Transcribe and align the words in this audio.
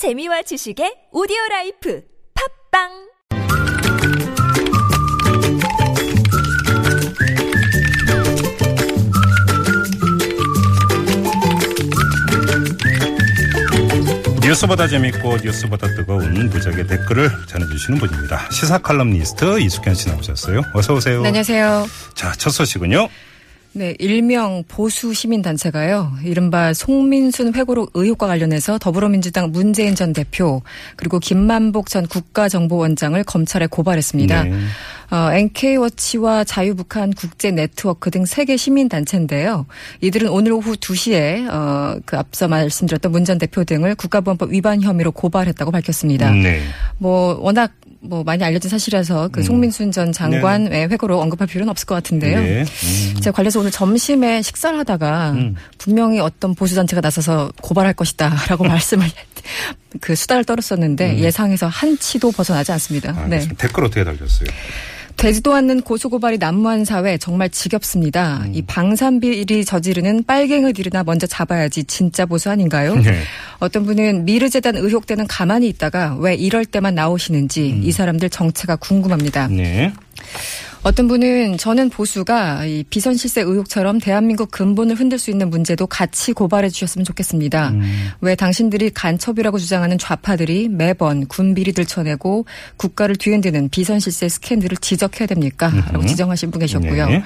재미와 0.00 0.40
지식의 0.40 1.12
오디오 1.12 1.36
라이프 1.50 2.00
팟빵 2.72 2.88
뉴스보다 14.42 14.88
재밌고 14.88 15.36
뉴스보다 15.44 15.86
뜨거운 15.88 16.48
무적의 16.48 16.86
댓글을 16.86 17.28
전해주시는 17.46 17.98
분입니다. 17.98 18.50
시사 18.50 18.78
칼럼니스트 18.78 19.60
이숙현 19.60 19.94
씨 19.94 20.08
나오셨어요. 20.08 20.62
어서 20.72 20.94
오세요. 20.94 21.20
네, 21.20 21.28
안녕하세요. 21.28 21.86
자, 22.14 22.32
첫 22.32 22.48
소식은요. 22.48 23.06
네, 23.72 23.94
일명 24.00 24.64
보수 24.66 25.14
시민단체가요. 25.14 26.12
이른바 26.24 26.72
송민순 26.74 27.54
회고록 27.54 27.92
의혹과 27.94 28.26
관련해서 28.26 28.78
더불어민주당 28.78 29.52
문재인 29.52 29.94
전 29.94 30.12
대표 30.12 30.62
그리고 30.96 31.20
김만복 31.20 31.88
전 31.88 32.06
국가정보원장을 32.08 33.22
검찰에 33.24 33.68
고발했습니다. 33.68 34.42
네. 34.42 34.52
어, 35.12 35.32
NK워치와 35.32 36.44
자유북한 36.44 37.12
국제네트워크 37.12 38.10
등세개 38.10 38.56
시민단체인데요. 38.56 39.66
이들은 40.00 40.28
오늘 40.28 40.52
오후 40.52 40.76
2시에 40.76 41.48
어, 41.48 41.96
그 42.04 42.16
앞서 42.16 42.48
말씀드렸던 42.48 43.12
문 43.12 43.24
전 43.24 43.38
대표 43.38 43.62
등을 43.64 43.94
국가보안법 43.94 44.50
위반 44.52 44.82
혐의로 44.82 45.12
고발했다고 45.12 45.70
밝혔습니다. 45.70 46.30
네. 46.32 46.60
뭐 46.98 47.38
워낙 47.40 47.72
뭐 48.02 48.24
많이 48.24 48.42
알려진 48.42 48.70
사실이라서 48.70 49.28
그 49.28 49.42
송민순 49.42 49.92
전 49.92 50.10
장관의 50.10 50.88
회고로 50.88 51.20
언급할 51.20 51.46
필요는 51.46 51.70
없을 51.70 51.86
것 51.86 51.94
같은데요. 51.96 52.38
음. 52.38 52.44
네. 52.44 52.60
음. 52.62 53.20
제가 53.20 53.34
관련해서 53.34 53.60
오늘 53.60 53.70
점심에 53.70 54.40
식사를 54.42 54.78
하다가 54.78 55.34
분명히 55.78 56.18
어떤 56.18 56.54
보수 56.54 56.74
단체가 56.74 57.00
나서서 57.00 57.52
고발할 57.60 57.92
것이다라고 57.94 58.64
말씀을 58.68 59.06
그 60.00 60.14
수다를 60.14 60.44
떨었었는데 60.44 61.18
예상에서 61.18 61.66
한치도 61.66 62.32
벗어나지 62.32 62.72
않습니다. 62.72 63.14
아, 63.16 63.26
네. 63.26 63.46
댓글 63.58 63.84
어떻게 63.84 64.02
달렸어요? 64.04 64.48
되지도 65.16 65.54
않는 65.54 65.82
고소고발이 65.82 66.38
난무한 66.38 66.84
사회 66.84 67.18
정말 67.18 67.50
지겹습니다. 67.50 68.44
음. 68.46 68.54
이 68.54 68.62
방산비리 68.62 69.64
저지르는 69.64 70.24
빨갱이들이나 70.24 71.04
먼저 71.04 71.26
잡아야지 71.26 71.84
진짜 71.84 72.26
보수 72.26 72.50
아닌가요? 72.50 72.94
네. 72.96 73.20
어떤 73.58 73.84
분은 73.84 74.24
미르재단 74.24 74.76
의혹 74.76 75.06
때는 75.06 75.26
가만히 75.26 75.68
있다가 75.68 76.16
왜 76.18 76.34
이럴 76.34 76.64
때만 76.64 76.94
나오시는지 76.94 77.72
음. 77.72 77.82
이 77.84 77.92
사람들 77.92 78.30
정체가 78.30 78.76
궁금합니다. 78.76 79.48
네. 79.48 79.92
어떤 80.82 81.08
분은 81.08 81.58
저는 81.58 81.90
보수가 81.90 82.64
이 82.64 82.84
비선 82.88 83.14
실세 83.16 83.42
의혹처럼 83.42 83.98
대한민국 84.00 84.50
근본을 84.50 84.96
흔들 84.96 85.18
수 85.18 85.30
있는 85.30 85.50
문제도 85.50 85.86
같이 85.86 86.32
고발해 86.32 86.70
주셨으면 86.70 87.04
좋겠습니다. 87.04 87.70
음. 87.70 88.08
왜 88.22 88.34
당신들이 88.34 88.90
간첩이라고 88.90 89.58
주장하는 89.58 89.98
좌파들이 89.98 90.68
매번 90.68 91.26
군 91.26 91.54
비리 91.54 91.72
들 91.72 91.84
쳐내고 91.84 92.46
국가를 92.78 93.16
뒤흔드는 93.16 93.68
비선 93.68 94.00
실세 94.00 94.28
스캔들을 94.28 94.78
지적해야 94.78 95.26
됩니까? 95.26 95.70
라고 95.92 96.06
지정하신 96.06 96.50
분 96.50 96.60
계셨고요. 96.60 97.08
네. 97.08 97.22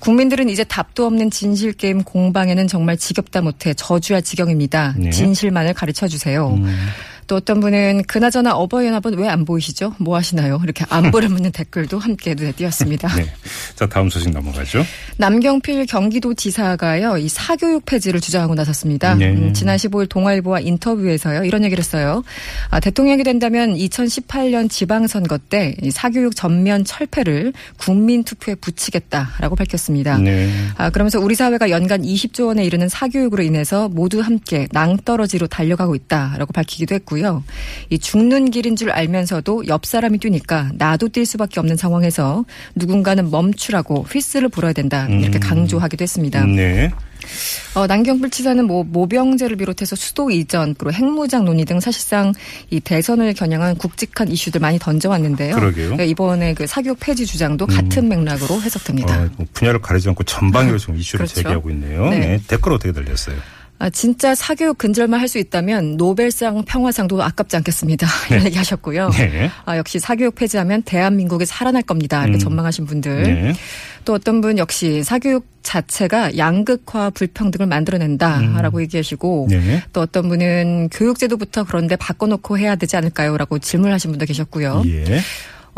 국민들은 0.00 0.48
이제 0.48 0.64
답도 0.64 1.06
없는 1.06 1.30
진실 1.30 1.72
게임 1.72 2.02
공방에는 2.02 2.66
정말 2.66 2.96
지겹다 2.96 3.42
못해 3.42 3.74
저주할 3.74 4.22
지경입니다. 4.22 4.94
네. 4.96 5.10
진실만을 5.10 5.74
가르쳐 5.74 6.08
주세요. 6.08 6.48
음. 6.48 6.76
또 7.28 7.36
어떤 7.36 7.60
분은 7.60 8.02
그나저나 8.08 8.54
어버이연합은 8.56 9.16
왜 9.18 9.28
안 9.28 9.44
보이시죠? 9.44 9.94
뭐 9.98 10.16
하시나요? 10.16 10.58
이렇게 10.64 10.84
안부를 10.88 11.28
묻는 11.30 11.52
댓글도 11.52 11.98
함께 11.98 12.34
눈에 12.34 12.52
띄었습니다. 12.52 13.14
네. 13.16 13.26
자, 13.76 13.86
다음 13.86 14.08
소식 14.08 14.30
넘어가죠. 14.30 14.82
남경필 15.18 15.86
경기도지사가요, 15.86 17.18
이 17.18 17.28
사교육 17.28 17.84
폐지를 17.84 18.20
주장하고 18.20 18.54
나섰습니다. 18.54 19.14
네. 19.14 19.30
음, 19.30 19.52
지난 19.52 19.76
15일 19.76 20.08
동아일보와 20.08 20.60
인터뷰에서요, 20.60 21.44
이런 21.44 21.64
얘기를 21.64 21.82
했어요. 21.82 22.24
아, 22.70 22.80
대통령이 22.80 23.22
된다면 23.22 23.74
2018년 23.74 24.70
지방선거 24.70 25.38
때이 25.50 25.90
사교육 25.92 26.34
전면 26.34 26.84
철폐를 26.84 27.52
국민투표에 27.76 28.54
붙이겠다라고 28.54 29.56
밝혔습니다. 29.56 30.16
네. 30.18 30.50
아, 30.76 30.90
그러면서 30.90 31.20
우리 31.20 31.34
사회가 31.34 31.70
연간 31.70 32.02
20조 32.02 32.46
원에 32.46 32.64
이르는 32.64 32.88
사교육으로 32.88 33.42
인해서 33.42 33.88
모두 33.88 34.20
함께 34.20 34.66
낭떠러지로 34.72 35.46
달려가고 35.48 35.94
있다라고 35.94 36.52
밝히기도 36.52 36.94
했고요. 36.94 37.17
이 37.90 37.98
죽는 37.98 38.50
길인 38.50 38.76
줄 38.76 38.90
알면서도 38.90 39.66
옆 39.68 39.86
사람이 39.86 40.18
뛰니까 40.18 40.70
나도 40.74 41.08
뛸 41.08 41.26
수밖에 41.26 41.60
없는 41.60 41.76
상황에서 41.76 42.44
누군가는 42.74 43.30
멈추라고 43.30 44.06
휘스를 44.10 44.48
불어야 44.48 44.72
된다 44.72 45.06
이렇게 45.08 45.38
음. 45.38 45.40
강조하기도 45.40 46.02
했습니다. 46.02 46.44
네. 46.44 46.90
어, 47.74 47.86
남경필 47.86 48.30
치사는 48.30 48.66
뭐 48.66 48.84
모병제를 48.84 49.56
비롯해서 49.56 49.96
수도 49.96 50.30
이전 50.30 50.74
그리고 50.76 50.92
핵무장 50.92 51.44
논의 51.44 51.64
등 51.64 51.80
사실상 51.80 52.32
이 52.70 52.80
대선을 52.80 53.34
겨냥한 53.34 53.76
굵직한 53.76 54.28
이슈들 54.28 54.60
많이 54.60 54.78
던져왔는데요. 54.78 55.54
그러게요. 55.54 55.96
네, 55.96 56.06
이번에 56.06 56.54
그 56.54 56.66
사교육 56.66 56.98
폐지 57.00 57.26
주장도 57.26 57.66
같은 57.66 58.08
맥락으로 58.08 58.60
해석됩니다. 58.62 59.22
어, 59.22 59.28
뭐 59.36 59.46
분야를 59.52 59.80
가리지 59.80 60.08
않고 60.08 60.24
전방위로 60.24 60.78
지금 60.78 60.96
이슈를 60.98 61.26
그렇죠. 61.26 61.34
제기하고 61.34 61.70
있네요. 61.70 62.08
네. 62.10 62.18
네. 62.18 62.40
댓글 62.46 62.72
어떻게 62.72 62.92
달렸어요? 62.92 63.36
아, 63.80 63.88
진짜 63.90 64.34
사교육 64.34 64.76
근절만 64.78 65.20
할 65.20 65.28
수 65.28 65.38
있다면 65.38 65.96
노벨상 65.98 66.64
평화상도 66.64 67.22
아깝지 67.22 67.56
않겠습니다. 67.56 68.06
이런 68.30 68.46
얘기 68.46 68.56
하셨고요. 68.56 69.10
네. 69.10 69.50
아, 69.66 69.76
역시 69.76 69.98
사교육 69.98 70.34
폐지하면 70.34 70.82
대한민국이 70.82 71.44
살아날 71.44 71.82
겁니다. 71.82 72.22
이렇게 72.22 72.36
음. 72.36 72.38
전망하신 72.38 72.86
분들. 72.86 73.22
네. 73.22 73.52
또 74.06 74.14
어떤 74.14 74.40
분 74.40 74.56
역시 74.56 75.02
사교육 75.04 75.46
자체가 75.62 76.38
양극화 76.38 77.10
불평등을 77.10 77.66
만들어낸다라고 77.66 78.80
얘기하시고 78.82 79.48
네. 79.50 79.82
또 79.92 80.00
어떤 80.00 80.28
분은 80.30 80.88
교육제도부터 80.90 81.64
그런데 81.64 81.94
바꿔놓고 81.96 82.58
해야 82.58 82.74
되지 82.74 82.96
않을까요?라고 82.96 83.58
질문하신 83.58 84.10
분도 84.12 84.24
계셨고요. 84.24 84.82
예. 84.86 85.20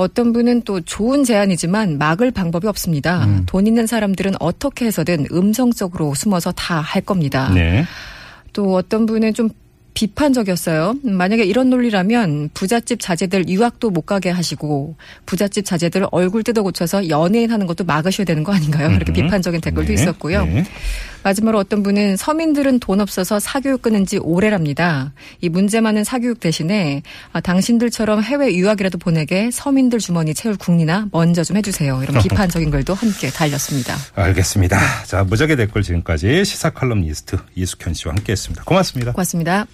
어떤 0.01 0.33
분은 0.33 0.63
또 0.63 0.81
좋은 0.81 1.25
제안이지만 1.25 1.99
막을 1.99 2.31
방법이 2.31 2.67
없습니다. 2.67 3.25
음. 3.25 3.43
돈 3.47 3.67
있는 3.67 3.87
사람들은 3.87 4.33
어떻게 4.41 4.87
해서든 4.87 5.27
음성적으로 5.31 6.15
숨어서 6.15 6.53
다 6.53 6.81
할 6.81 7.03
겁니다. 7.03 7.51
네. 7.55 7.85
또 8.53 8.75
어떤 8.75 9.07
분은 9.07 9.35
좀 9.35 9.49
비판적이었어요. 9.93 10.95
음, 11.05 11.13
만약에 11.13 11.45
이런 11.45 11.69
논리라면 11.69 12.51
부잣집 12.55 13.01
자제들 13.01 13.49
유학도 13.49 13.91
못 13.91 14.03
가게 14.07 14.31
하시고 14.31 14.95
부잣집 15.27 15.65
자제들 15.65 16.07
얼굴 16.11 16.43
뜯어 16.43 16.63
고쳐서 16.63 17.09
연예인 17.09 17.51
하는 17.51 17.67
것도 17.67 17.85
막으셔야 17.85 18.25
되는 18.25 18.43
거 18.43 18.53
아닌가요? 18.55 18.91
이렇게 18.91 19.13
음. 19.13 19.15
비판적인 19.15 19.61
댓글도 19.61 19.89
네. 19.89 19.95
있었고요. 19.95 20.45
네. 20.45 20.65
마지막으로 21.23 21.59
어떤 21.59 21.83
분은 21.83 22.17
서민들은 22.17 22.81
돈 22.81 23.01
없어서 23.01 23.39
사교육 23.39 23.83
끊은 23.83 24.07
지 24.07 24.19
오래랍니다. 24.19 25.13
이 25.41 25.49
문제 25.49 25.81
많은 25.81 26.05
사교육 26.05 26.41
대신에 26.41 27.03
아, 27.33 27.41
당신들처럼 27.41 28.23
해외 28.23 28.55
유학이라도 28.55 28.99
보내게 28.99 29.51
서민들 29.51 29.99
주머니 29.99 30.35
채울 30.35 30.57
국리나 30.57 31.09
먼저 31.13 31.45
좀 31.45 31.57
해주세요. 31.57 32.03
이런 32.03 32.21
비판적인 32.23 32.71
글도 32.71 32.95
함께 32.95 33.31
달렸습니다. 33.31 33.97
알겠습니다. 34.15 34.79
자, 35.05 35.25
무적의 35.25 35.57
댓글 35.57 35.83
지금까지 35.83 36.45
시사 36.45 36.71
칼럼니스트 36.71 37.39
이숙현 37.55 37.95
씨와 37.95 38.15
함께 38.15 38.33
했습니다. 38.33 38.65
고맙습니다. 38.65 39.13
고맙습니다. 39.13 39.67